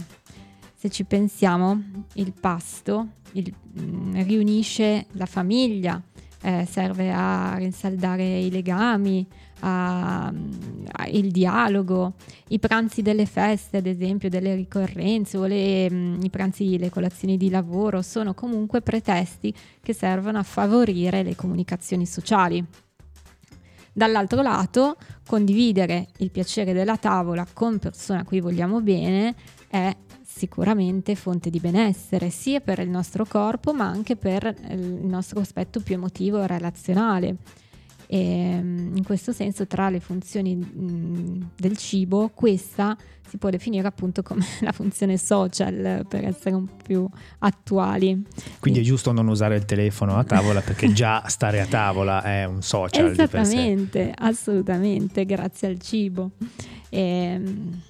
[0.75, 1.81] Se ci pensiamo,
[2.15, 6.01] il pasto il, mh, mm, riunisce la famiglia,
[6.41, 9.25] eh, serve a rinsaldare i legami,
[9.61, 12.15] a, a, il dialogo,
[12.49, 16.89] i pranzi delle feste, ad esempio, delle ricorrenze o le, mh, mm, i pranzi, le
[16.89, 22.86] colazioni di lavoro sono comunque pretesti che servono a favorire le comunicazioni sociali.
[23.97, 29.33] Dall'altro lato, condividere il piacere della tavola con persone a cui vogliamo bene
[29.67, 29.91] è
[30.23, 35.79] sicuramente fonte di benessere, sia per il nostro corpo ma anche per il nostro aspetto
[35.79, 37.37] più emotivo e relazionale.
[38.07, 43.85] E ehm, in questo senso, tra le funzioni mh, del cibo, questa si può definire
[43.85, 47.07] appunto come la funzione social per essere un po' più
[47.39, 48.25] attuali.
[48.59, 52.45] Quindi è giusto non usare il telefono a tavola perché già stare a tavola è
[52.45, 53.11] un social.
[53.11, 56.31] Esattamente, assolutamente, grazie al cibo.
[56.89, 57.81] E, ehm,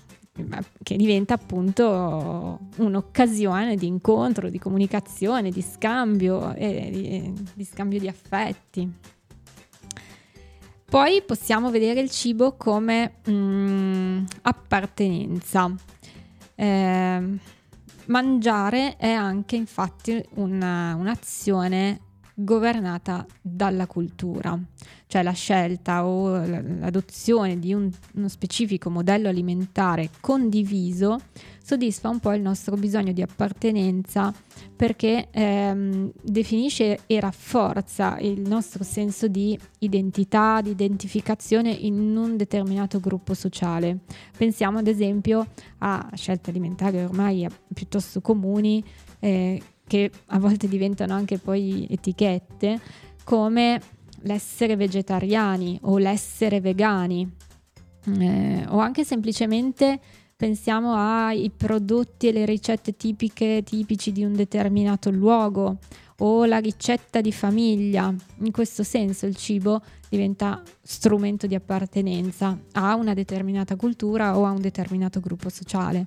[0.84, 8.08] che diventa appunto un'occasione di incontro, di comunicazione, di scambio, e di, di scambio di
[8.08, 8.92] affetti.
[10.90, 15.76] Poi possiamo vedere il cibo come mm, appartenenza.
[16.56, 17.40] Eh,
[18.06, 22.00] mangiare è anche infatti una, un'azione
[22.34, 24.58] governata dalla cultura,
[25.08, 31.20] cioè la scelta o l'adozione di un, uno specifico modello alimentare condiviso
[31.68, 34.34] soddisfa un po' il nostro bisogno di appartenenza
[34.74, 43.02] perché ehm, definisce e rafforza il nostro senso di identità, di identificazione in un determinato
[43.02, 43.98] gruppo sociale.
[44.38, 45.46] Pensiamo ad esempio
[45.80, 48.82] a scelte alimentari ormai piuttosto comuni
[49.20, 52.80] eh, che a volte diventano anche poi etichette
[53.26, 53.82] come
[54.22, 57.30] l'essere vegetariani o l'essere vegani
[58.20, 60.00] eh, o anche semplicemente
[60.38, 65.80] pensiamo ai prodotti e le ricette tipiche tipici di un determinato luogo
[66.20, 68.14] o la ricetta di famiglia.
[68.38, 74.52] In questo senso il cibo diventa strumento di appartenenza a una determinata cultura o a
[74.52, 76.06] un determinato gruppo sociale.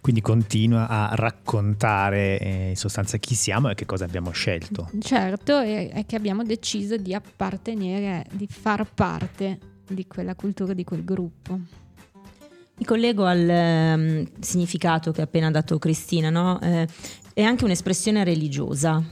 [0.00, 4.90] Quindi continua a raccontare eh, in sostanza chi siamo e che cosa abbiamo scelto.
[4.98, 11.04] Certo, è che abbiamo deciso di appartenere, di far parte di quella cultura, di quel
[11.04, 11.58] gruppo.
[12.80, 16.58] Mi collego al um, significato che ha appena dato Cristina, no?
[16.62, 16.88] eh,
[17.34, 19.04] è anche un'espressione religiosa,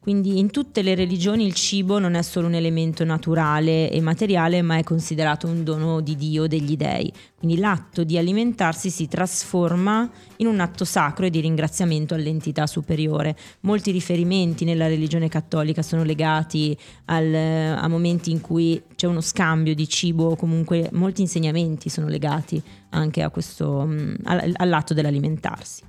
[0.00, 4.60] quindi in tutte le religioni il cibo non è solo un elemento naturale e materiale,
[4.60, 7.12] ma è considerato un dono di Dio, degli dei.
[7.38, 13.36] Quindi l'atto di alimentarsi si trasforma in un atto sacro e di ringraziamento all'entità superiore.
[13.60, 19.76] Molti riferimenti nella religione cattolica sono legati al, a momenti in cui c'è uno scambio
[19.76, 22.60] di cibo, comunque molti insegnamenti sono legati
[22.92, 25.82] anche questo, mm, all'atto dell'alimentarsi.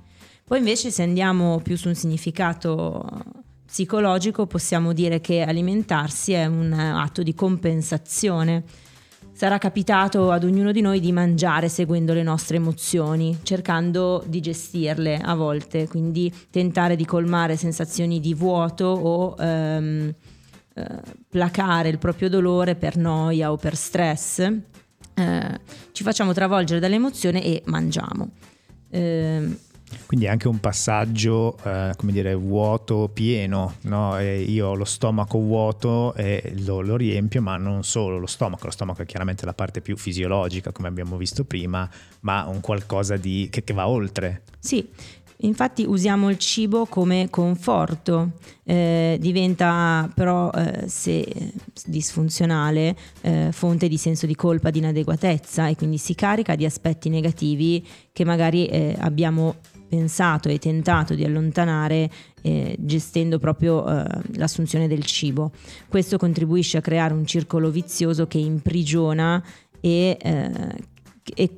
[0.44, 3.02] Poi invece se andiamo più su un significato
[3.64, 8.62] psicologico possiamo dire che alimentarsi è un atto di compensazione.
[9.32, 15.16] Sarà capitato ad ognuno di noi di mangiare seguendo le nostre emozioni, cercando di gestirle
[15.16, 20.14] a volte, quindi tentare di colmare sensazioni di vuoto o ehm,
[20.74, 20.86] eh,
[21.28, 24.52] placare il proprio dolore per noia o per stress.
[25.14, 25.60] Eh,
[25.92, 28.30] ci facciamo travolgere dall'emozione e mangiamo.
[28.90, 29.56] Eh,
[30.06, 34.18] quindi è anche un passaggio, eh, come dire, vuoto pieno, no?
[34.18, 38.72] io ho lo stomaco vuoto e lo, lo, riempio, ma non solo lo stomaco, lo
[38.72, 41.88] stomaco è chiaramente la parte più fisiologica, come abbiamo visto prima,
[42.20, 44.42] ma un qualcosa di, che, che va oltre.
[44.58, 44.88] Sì,
[45.44, 48.32] Infatti usiamo il cibo come conforto,
[48.64, 51.52] eh, diventa però eh, se
[51.84, 57.10] disfunzionale eh, fonte di senso di colpa, di inadeguatezza e quindi si carica di aspetti
[57.10, 64.88] negativi che magari eh, abbiamo pensato e tentato di allontanare eh, gestendo proprio eh, l'assunzione
[64.88, 65.52] del cibo.
[65.88, 69.44] Questo contribuisce a creare un circolo vizioso che imprigiona
[69.80, 70.50] e, eh,
[71.34, 71.50] e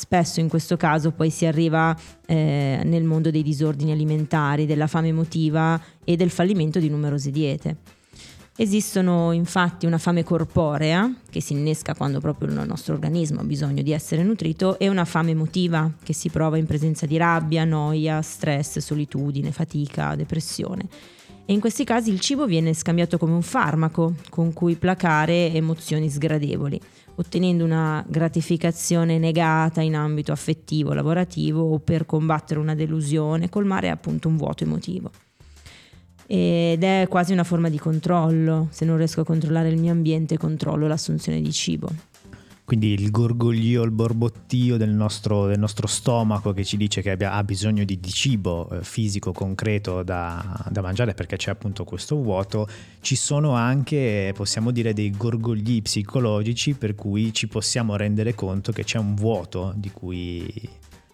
[0.00, 1.94] spesso in questo caso poi si arriva
[2.26, 7.76] eh, nel mondo dei disordini alimentari, della fame emotiva e del fallimento di numerose diete.
[8.56, 13.82] Esistono infatti una fame corporea che si innesca quando proprio il nostro organismo ha bisogno
[13.82, 18.20] di essere nutrito e una fame emotiva che si prova in presenza di rabbia, noia,
[18.22, 20.88] stress, solitudine, fatica, depressione.
[21.44, 26.08] E in questi casi il cibo viene scambiato come un farmaco con cui placare emozioni
[26.08, 26.80] sgradevoli,
[27.16, 34.28] ottenendo una gratificazione negata in ambito affettivo, lavorativo o per combattere una delusione, colmare appunto
[34.28, 35.10] un vuoto emotivo
[36.32, 38.68] ed è quasi una forma di controllo.
[38.70, 41.90] Se non riesco a controllare il mio ambiente, controllo l'assunzione di cibo.
[42.70, 47.32] Quindi il gorgoglio, il borbottio del nostro, del nostro stomaco che ci dice che abbia,
[47.32, 52.14] ha bisogno di, di cibo eh, fisico, concreto da, da, mangiare perché c'è appunto questo
[52.14, 52.68] vuoto,
[53.00, 58.84] ci sono anche, possiamo dire, dei gorgogli psicologici per cui ci possiamo rendere conto che
[58.84, 60.48] c'è un vuoto di cui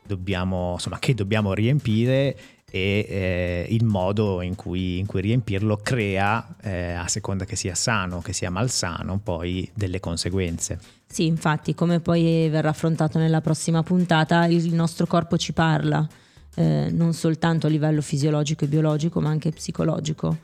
[0.06, 2.36] dobbiamo, insomma, che dobbiamo riempire
[2.70, 7.74] e eh, il modo in cui, in cui riempirlo crea, eh, a seconda che sia
[7.74, 10.95] sano, che sia malsano, poi delle conseguenze.
[11.16, 16.06] Sì, infatti, come poi verrà affrontato nella prossima puntata, il nostro corpo ci parla,
[16.56, 20.36] eh, non soltanto a livello fisiologico e biologico, ma anche psicologico.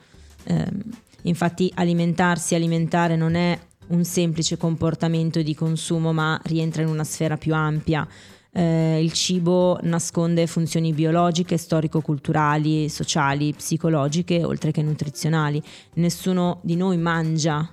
[0.44, 0.66] Eh,
[1.24, 3.58] infatti, alimentarsi, alimentare non è
[3.88, 8.08] un semplice comportamento di consumo, ma rientra in una sfera più ampia
[8.54, 15.62] eh, il cibo nasconde funzioni biologiche, storico-culturali, sociali, psicologiche, oltre che nutrizionali.
[15.96, 17.70] Nessuno di noi mangia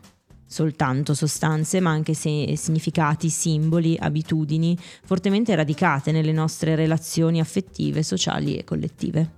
[0.50, 8.64] soltanto sostanze, ma anche significati, simboli, abitudini fortemente radicate nelle nostre relazioni affettive, sociali e
[8.64, 9.38] collettive.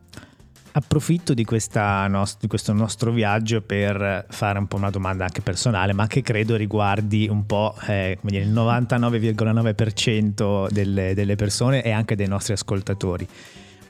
[0.73, 5.91] Approfitto di, nost- di, questo nostro viaggio per fare un po' una domanda anche personale,
[5.91, 12.15] ma che credo riguardi un po' eh, dire, il 99,9% delle, delle persone e anche
[12.15, 13.27] dei nostri ascoltatori.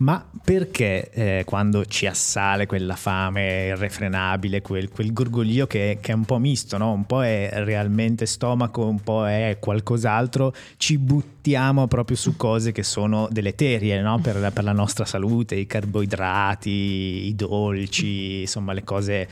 [0.02, 6.16] Ma perché eh, quando ci assale quella fame irrefrenabile, quel, quel gorgoglio che, che, è
[6.16, 6.92] un po' misto, no?
[6.92, 12.82] un po' è realmente stomaco, un po' è qualcos'altro, ci buttiamo proprio su cose che
[12.82, 14.18] sono deleterie no?
[14.20, 19.28] per, per la nostra salute, i carboidrati, i dolci, insomma le cose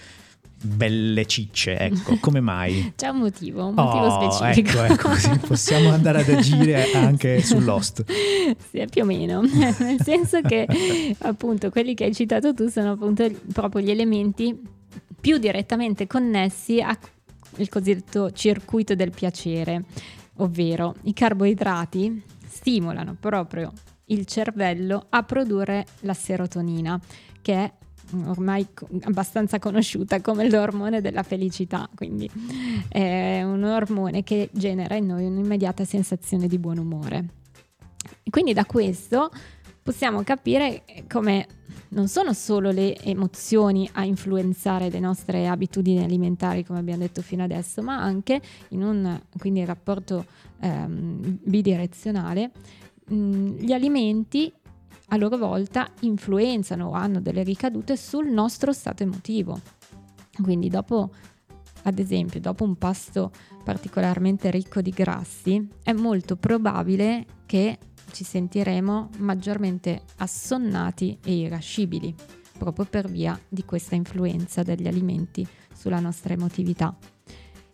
[0.61, 2.93] belle cicce, ecco, come mai?
[2.97, 4.83] C'è un motivo, un motivo oh, specifico.
[4.83, 8.05] Ecco, ecco, possiamo andare ad agire anche sull'host.
[8.69, 9.41] Sì, più o meno,
[9.79, 10.67] nel senso che
[11.19, 14.77] appunto quelli che hai citato tu sono appunto proprio gli elementi
[15.19, 16.97] più direttamente connessi al
[17.69, 19.83] cosiddetto circuito del piacere,
[20.37, 23.71] ovvero i carboidrati stimolano proprio
[24.05, 26.99] il cervello a produrre la serotonina,
[27.41, 27.73] che è
[28.25, 28.65] ormai
[29.01, 32.29] abbastanza conosciuta come l'ormone della felicità, quindi
[32.87, 37.25] è un ormone che genera in noi un'immediata sensazione di buon umore.
[38.29, 39.29] Quindi da questo
[39.81, 41.47] possiamo capire come
[41.89, 47.43] non sono solo le emozioni a influenzare le nostre abitudini alimentari, come abbiamo detto fino
[47.43, 50.25] adesso, ma anche in un quindi rapporto
[50.59, 52.51] ehm, bidirezionale,
[53.07, 54.51] gli alimenti
[55.09, 59.59] a loro volta influenzano o hanno delle ricadute sul nostro stato emotivo.
[60.41, 61.11] Quindi dopo,
[61.83, 63.31] ad esempio, dopo un pasto
[63.63, 67.77] particolarmente ricco di grassi, è molto probabile che
[68.11, 72.13] ci sentiremo maggiormente assonnati e irascibili,
[72.57, 76.95] proprio per via di questa influenza degli alimenti sulla nostra emotività.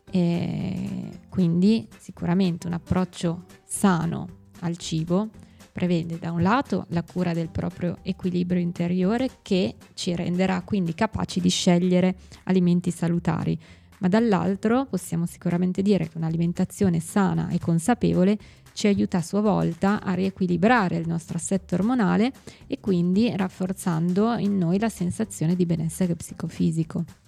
[0.10, 4.28] E quindi sicuramente un approccio sano
[4.62, 5.30] al cibo
[5.76, 11.42] prevede da un lato la cura del proprio equilibrio interiore che ci renderà quindi capaci
[11.42, 13.60] di scegliere alimenti salutari,
[13.98, 18.38] ma dall'altro possiamo sicuramente dire che un'alimentazione sana e consapevole
[18.72, 22.32] ci aiuta a sua volta a riequilibrare il nostro assetto ormonale
[22.68, 27.25] e quindi rafforzando in noi la sensazione di benessere psicofisico.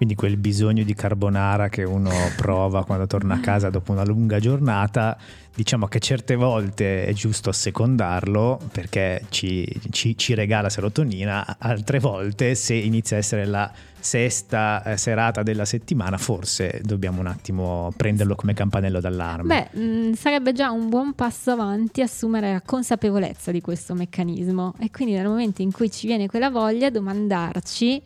[0.00, 4.40] Quindi quel bisogno di carbonara che uno prova quando torna a casa dopo una lunga
[4.40, 5.14] giornata,
[5.54, 12.54] diciamo che certe volte è giusto assecondarlo perché ci, ci, ci regala serotonina, altre volte
[12.54, 18.36] se inizia a essere la sesta eh, serata della settimana, forse dobbiamo un attimo prenderlo
[18.36, 19.68] come campanello d'allarme.
[19.74, 24.90] Beh, mm, sarebbe già un buon passo avanti assumere la consapevolezza di questo meccanismo e
[24.90, 28.02] quindi nel momento in cui ci viene quella voglia domandarci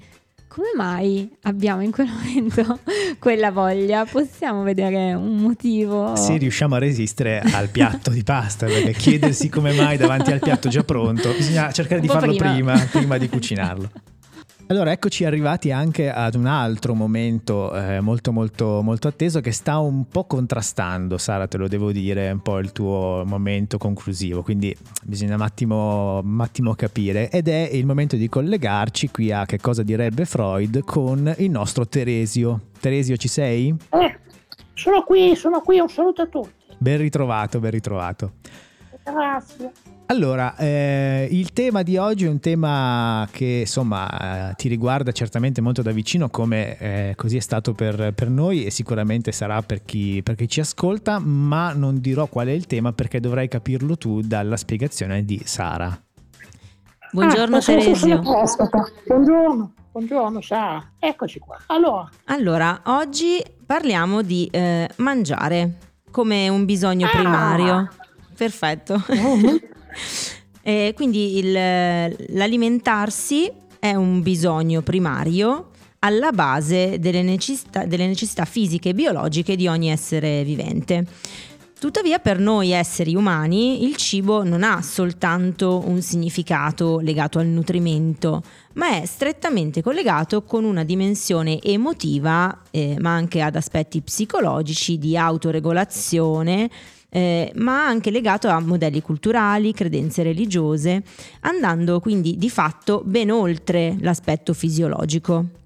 [0.55, 2.79] come mai abbiamo in quel momento
[3.19, 4.05] quella voglia?
[4.05, 6.15] Possiamo vedere un motivo?
[6.15, 10.69] Se riusciamo a resistere al piatto di pasta, perché chiedersi come mai davanti al piatto
[10.69, 13.91] già pronto, bisogna cercare di farlo prima, prima, prima di cucinarlo.
[14.69, 19.79] Allora, eccoci arrivati anche ad un altro momento eh, molto molto molto atteso che sta
[19.79, 24.75] un po' contrastando, Sara, te lo devo dire, un po' il tuo momento conclusivo, quindi
[25.03, 29.59] bisogna un attimo, un attimo capire ed è il momento di collegarci qui a che
[29.59, 32.69] cosa direbbe Freud con il nostro Teresio.
[32.81, 33.69] Teresio, ci sei?
[33.69, 34.19] Eh,
[34.73, 36.53] sono qui, sono qui, un saluto a tutti.
[36.79, 38.33] Ben ritrovato, ben ritrovato.
[39.05, 39.73] Grazie.
[40.07, 45.61] Allora, eh, il tema di oggi è un tema che insomma eh, ti riguarda certamente
[45.61, 49.83] molto da vicino come eh, così è stato per, per, noi e sicuramente sarà per
[49.85, 53.97] chi, per chi, ci ascolta, ma non dirò qual è il tema perché dovrai capirlo
[53.97, 55.99] tu dalla spiegazione di Sara.
[57.13, 58.21] Buongiorno ah, Teresio.
[59.07, 61.59] Buongiorno, buongiorno Sara, eccoci qua.
[61.67, 65.79] Allora, allora oggi parliamo di eh, mangiare
[66.11, 67.11] come un bisogno ah.
[67.11, 67.89] primario.
[68.37, 68.95] Perfetto.
[68.95, 69.61] Oh,
[70.63, 75.71] eh, quindi il, l'alimentarsi è un bisogno primario
[76.01, 81.07] alla base delle necessità, delle necessità fisiche e biologiche di ogni essere vivente.
[81.85, 88.43] Tuttavia per noi esseri umani il cibo non ha soltanto un significato legato al nutrimento,
[88.75, 95.15] ma è strettamente collegato con una dimensione emotiva, eh, ma anche ad aspetti psicologici di
[95.15, 96.71] autoregolazione,
[97.15, 101.05] eh, ma anche legato a modelli culturali, credenze religiose,
[101.43, 105.64] andando quindi di fatto ben oltre l'aspetto fisiologico.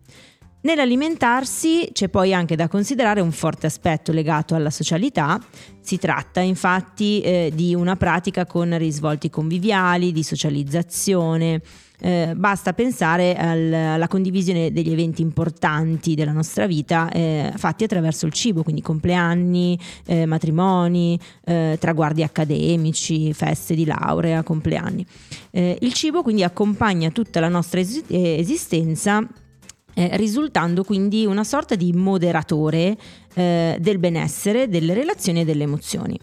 [0.60, 5.40] Nell'alimentarsi c'è poi anche da considerare un forte aspetto legato alla socialità,
[5.80, 11.62] si tratta infatti eh, di una pratica con risvolti conviviali, di socializzazione,
[12.00, 18.26] eh, basta pensare al, alla condivisione degli eventi importanti della nostra vita eh, fatti attraverso
[18.26, 25.06] il cibo, quindi compleanni, eh, matrimoni, eh, traguardi accademici, feste di laurea, compleanni.
[25.50, 29.24] Eh, il cibo quindi accompagna tutta la nostra es- esistenza
[29.98, 32.96] eh, risultando quindi una sorta di moderatore
[33.34, 36.16] eh, del benessere, delle relazioni e delle emozioni.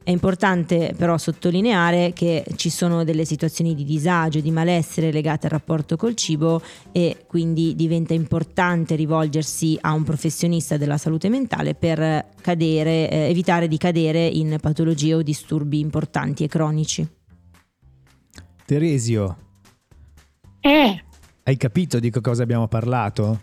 [0.00, 5.52] È importante però sottolineare che ci sono delle situazioni di disagio, di malessere legate al
[5.52, 6.62] rapporto col cibo
[6.92, 13.66] e quindi diventa importante rivolgersi a un professionista della salute mentale per cadere, eh, evitare
[13.66, 17.08] di cadere in patologie o disturbi importanti e cronici.
[18.64, 19.36] Teresio,
[20.60, 21.00] Eh,
[21.48, 23.40] hai capito di che cosa abbiamo parlato?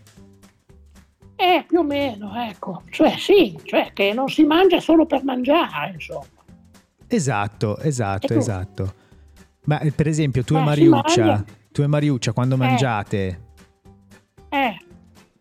[1.36, 2.84] eh, più o meno, ecco.
[2.90, 6.26] Cioè, sì, cioè che non si mangia solo per mangiare, insomma.
[7.08, 8.94] Esatto, esatto, E esatto.
[9.66, 13.42] Ma eh, per esempio tu e Eh, si Mariuccia, tu e Mariuccia quando mangiate,
[14.50, 14.78] Eh,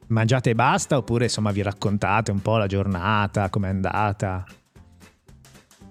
[0.08, 4.44] mangiate e basta oppure insomma vi raccontate un po' la giornata, com'è andata?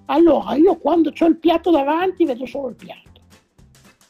[0.05, 3.10] allora, io quando ho il piatto davanti vedo solo il piatto.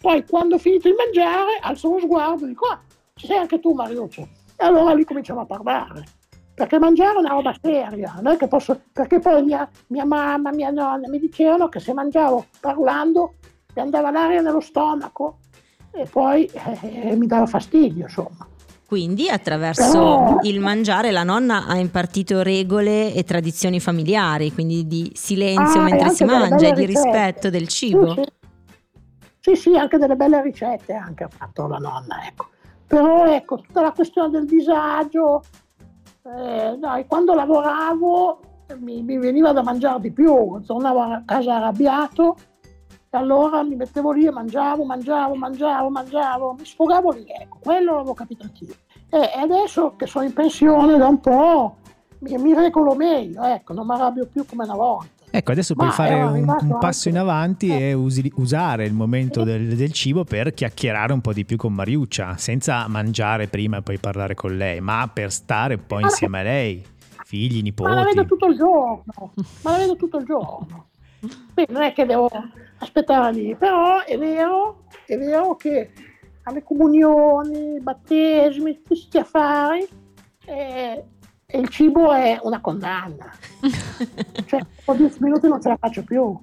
[0.02, 2.80] Poi quando ho finito di mangiare, alzo lo sguardo e dico, ah,
[3.14, 4.28] ci sei anche tu Mariuccio.
[4.58, 6.04] E allora lì cominciamo a parlare.
[6.54, 10.52] Perché mangiare è una roba seria, non è che posso, perché poi mia, mia mamma,
[10.52, 13.36] mia nonna mi dicevano che se mangiavo parlando
[13.74, 15.38] mi andava l'aria nello stomaco
[15.94, 16.50] e poi
[16.82, 18.48] eh, mi dava fastidio, insomma.
[18.86, 25.12] Quindi attraverso Però- il mangiare la nonna ha impartito regole e tradizioni familiari, quindi di
[25.16, 28.14] silenzio Ah, mentre si mangia e di rispetto del cibo.
[28.16, 28.41] Sì, sì.
[29.42, 32.50] Sì, sì, anche delle belle ricette anche ha fatto la nonna, ecco.
[32.86, 35.42] Però ecco, tutta la questione del disagio,
[36.24, 41.56] eh, dai, quando lavoravo eh, mi, mi veniva da mangiare di più, tornavo a casa
[41.56, 42.36] arrabbiato
[43.10, 47.94] e allora mi mettevo lì e mangiavo, mangiavo, mangiavo, mangiavo, mi sfogavo lì, ecco, quello
[47.94, 48.76] l'avevo capito anch'io.
[49.10, 51.78] E adesso che sono in pensione da un po'
[52.20, 55.21] mi, mi regolo meglio, ecco, non mi arrabbio più come una volta.
[55.34, 57.90] Ecco, adesso puoi Ma fare è un, un passo in avanti eh.
[57.90, 61.74] e usi- usare il momento del, del cibo per chiacchierare un po' di più con
[61.74, 66.40] Mariuccia, senza mangiare prima e poi parlare con lei, ma per stare un po' insieme
[66.42, 66.86] a lei,
[67.24, 68.28] figli, Ma la vedo nipoti.
[68.28, 70.88] tutto il giorno, ma la vedo tutto il giorno.
[71.54, 72.30] Quindi non è che devo
[72.80, 75.92] aspettare lì, però è vero, è vero che
[76.44, 79.88] alle comunioni, battesimi, tutti questi affari,
[80.46, 81.04] eh,
[81.52, 83.30] e il cibo è una condanna.
[84.46, 86.38] Cioè, dopo dieci minuti non ce la faccio più.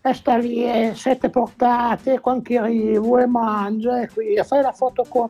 [0.00, 4.62] E sta lì, e sette portate, con chi arrivo e mangia, e qui e fai
[4.62, 5.28] la foto con,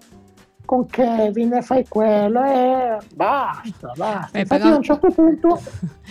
[0.64, 4.38] con Kevin, e fai quello, e basta, basta.
[4.38, 5.61] Eh, Infatti però- a un certo punto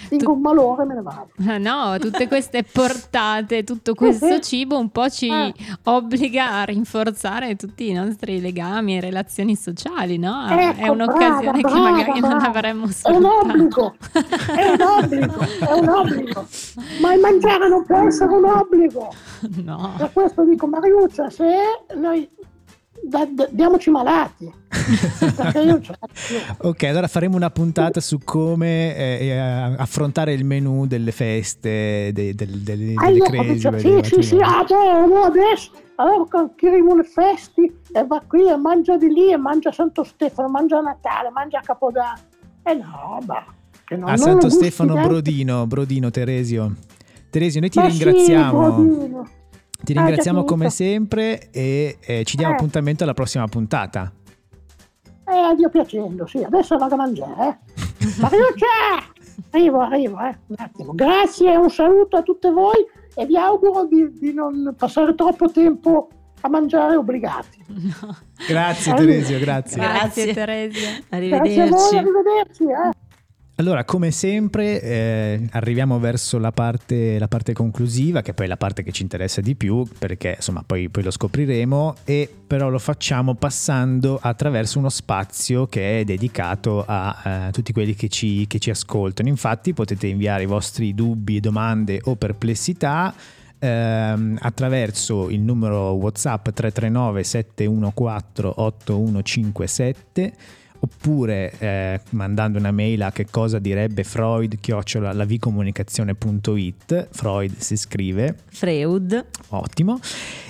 [0.08, 1.28] tingo Tu- un malore e me ne vado.
[1.60, 5.54] No, tutte queste portate, tutto questo cibo un po' ci Eh.
[5.84, 10.48] obbliga a rinforzare tutti i nostri legami e relazioni sociali, no?
[10.50, 13.40] Ecco, è un'occasione brava, che magari brava, non avremmo È un sfruttato.
[13.40, 13.96] obbligo,
[14.56, 16.48] è un obbligo, è un obbligo.
[17.02, 19.14] Ma il mangiare non può essere un obbligo.
[19.64, 19.94] No.
[19.98, 21.46] Per questo dico, Mariuccia, se
[21.96, 22.28] noi
[23.04, 24.52] da- da- diamoci malati.
[26.60, 29.38] Ok, allora faremo una puntata su come eh, eh,
[29.78, 35.22] affrontare il menù delle feste, dei- del- Ah, delle dei sì, sì, sì, ah, boh,
[35.24, 36.26] adesso, allora
[36.62, 40.80] arrivano le feste e va qui e mangia di lì e mangia Santo Stefano, mangia
[40.82, 42.20] Natale, mangia Capodanno.
[42.64, 43.46] E no, bah,
[43.86, 44.94] che non, A non Santo Stefano.
[44.96, 46.74] Brodino, Brodino Teresio.
[47.30, 48.72] Teresio, noi ti Ma sì, ringraziamo.
[48.72, 49.28] Brodino.
[49.94, 50.54] Ti Ah, ringraziamo capito.
[50.56, 52.56] come sempre e eh, ci diamo Eh.
[52.56, 54.12] appuntamento alla prossima puntata.
[55.30, 58.06] Eh, a Dio piacendo, sì, adesso vado a mangiare, eh.
[58.20, 58.66] Mariuccia!
[59.52, 60.94] Arrivo, arrivo, eh, un attimo.
[60.94, 62.76] Grazie, un saluto a tutte voi
[63.16, 66.10] e vi auguro di, di non passare troppo tempo
[66.42, 67.64] a mangiare obbligati.
[67.68, 68.16] No.
[68.48, 68.96] Grazie Eh.
[68.96, 69.78] Teresio, grazie.
[69.82, 70.34] Grazie, Grazie.
[70.34, 70.90] Teresia.
[70.90, 71.98] Grazie a voi, Arrivederci.
[71.98, 72.92] arrivederci, eh.
[73.60, 78.56] Allora, come sempre, eh, arriviamo verso la parte, la parte conclusiva, che poi è la
[78.56, 82.78] parte che ci interessa di più, perché insomma poi, poi lo scopriremo, e però lo
[82.78, 88.60] facciamo passando attraverso uno spazio che è dedicato a eh, tutti quelli che ci, che
[88.60, 89.28] ci ascoltano.
[89.28, 93.12] Infatti potete inviare i vostri dubbi, domande o perplessità
[93.58, 100.34] ehm, attraverso il numero WhatsApp 339 714 8157
[100.80, 108.36] oppure eh, mandando una mail a che cosa direbbe Freud chiocciola lavicomunicazione.it Freud si scrive
[108.50, 109.26] Freud.
[109.50, 110.00] ottimo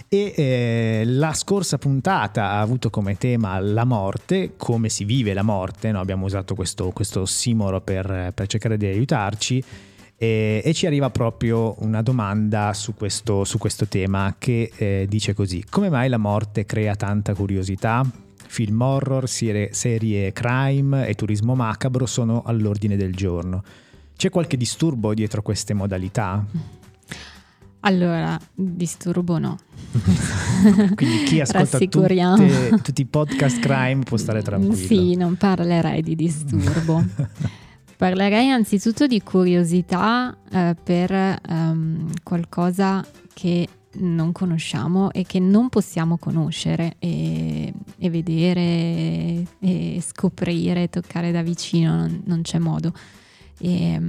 [0.10, 5.44] e eh, la scorsa puntata ha avuto come tema la morte come si vive la
[5.44, 6.00] morte no?
[6.00, 9.64] abbiamo usato questo, questo ossimoro per, per cercare di aiutarci
[10.18, 15.34] e, e ci arriva proprio una domanda su questo, su questo tema che eh, dice
[15.34, 18.04] così come mai la morte crea tanta curiosità?
[18.48, 23.64] Film horror, serie, serie crime e turismo macabro sono all'ordine del giorno.
[24.16, 26.44] C'è qualche disturbo dietro queste modalità?
[27.82, 29.58] Allora, disturbo no.
[30.96, 34.76] Quindi chi ascolta tutte- tutti i podcast crime può stare tranquillo.
[34.76, 37.04] Sì, non parlerei di disturbo.
[37.98, 43.68] Parlerei anzitutto di curiosità eh, per um, qualcosa che
[44.00, 51.96] non conosciamo e che non possiamo conoscere e, e vedere e scoprire, toccare da vicino,
[51.96, 52.94] non, non c'è modo.
[53.60, 54.00] E,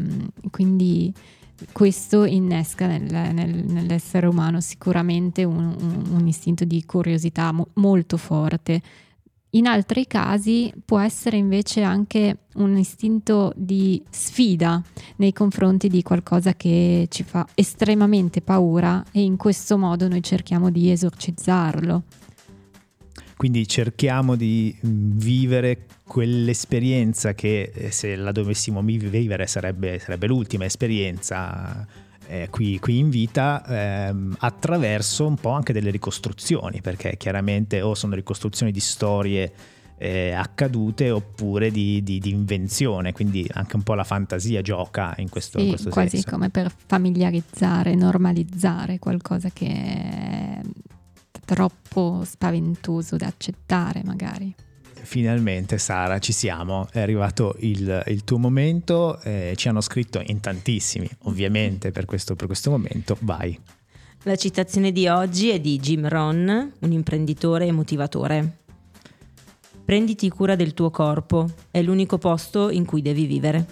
[0.50, 1.12] quindi
[1.72, 3.02] questo innesca nel,
[3.34, 8.80] nel, nell'essere umano sicuramente un, un, un istinto di curiosità mo- molto forte.
[9.52, 14.82] In altri casi può essere invece anche un istinto di sfida
[15.16, 20.70] nei confronti di qualcosa che ci fa estremamente paura e in questo modo noi cerchiamo
[20.70, 22.02] di esorcizzarlo.
[23.38, 31.86] Quindi cerchiamo di vivere quell'esperienza che eh, se la dovessimo vivere sarebbe, sarebbe l'ultima esperienza
[32.28, 37.94] eh, qui, qui, in vita ehm, attraverso un po' anche delle ricostruzioni, perché chiaramente o
[37.94, 39.52] sono ricostruzioni di storie
[39.96, 45.28] eh, accadute oppure di, di, di, invenzione, quindi anche un po' la fantasia gioca in
[45.28, 46.30] questo, sì, in questo quasi senso.
[46.30, 50.60] come per familiarizzare, normalizzare qualcosa che è
[51.44, 54.54] troppo spaventoso da accettare magari.
[55.08, 60.40] Finalmente Sara, ci siamo, è arrivato il, il tuo momento, eh, ci hanno scritto in
[60.40, 63.58] tantissimi ovviamente per questo, per questo momento, vai.
[64.24, 68.58] La citazione di oggi è di Jim Ron, un imprenditore e motivatore.
[69.82, 73.66] Prenditi cura del tuo corpo, è l'unico posto in cui devi vivere.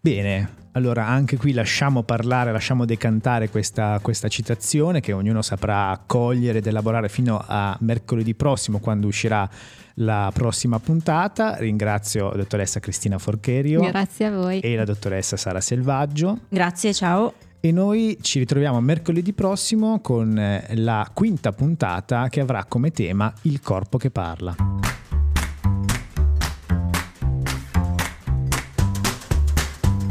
[0.00, 6.58] Bene, allora anche qui lasciamo parlare, lasciamo decantare questa, questa, citazione che ognuno saprà accogliere
[6.58, 9.48] ed elaborare fino a mercoledì prossimo quando uscirà
[9.94, 11.56] la prossima puntata.
[11.56, 13.80] Ringrazio la dottoressa Cristina Forcherio.
[13.80, 14.60] Grazie a voi.
[14.60, 16.38] E la dottoressa Sara Selvaggio.
[16.48, 17.34] Grazie, ciao.
[17.58, 23.60] E noi ci ritroviamo mercoledì prossimo con la quinta puntata che avrà come tema il
[23.60, 24.54] corpo che parla.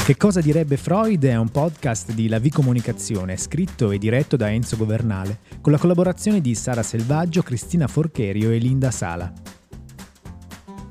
[0.10, 4.50] Che cosa direbbe Freud è un podcast di La V Comunicazione, scritto e diretto da
[4.50, 9.32] Enzo Governale, con la collaborazione di Sara Selvaggio, Cristina Forcherio e Linda Sala.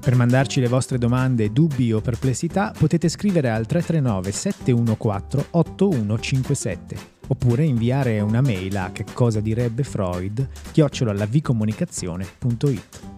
[0.01, 6.97] Per mandarci le vostre domande, dubbi o perplessità potete scrivere al 339 714 8157
[7.27, 13.18] oppure inviare una mail a che cosa direbbe Freud chiocciolalavcomunicazione.it.